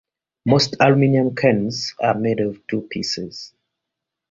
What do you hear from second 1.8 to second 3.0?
are made of two